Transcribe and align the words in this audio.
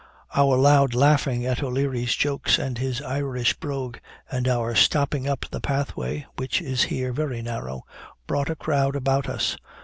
Our 0.33 0.57
loud 0.57 0.95
laughing 0.95 1.45
at 1.45 1.61
O'Leary's 1.61 2.15
jokes, 2.15 2.57
and 2.57 2.79
his 2.79 3.03
Irish 3.03 3.53
brogue, 3.59 3.97
and 4.31 4.47
our 4.47 4.73
stopping 4.73 5.27
up 5.29 5.45
the 5.51 5.61
pathway, 5.61 6.25
which 6.37 6.59
is 6.59 6.85
here 6.85 7.13
very 7.13 7.43
narrow, 7.43 7.83
brought 8.25 8.49
a 8.49 8.55
crowd 8.55 8.95
about 8.95 9.29
us. 9.29 9.57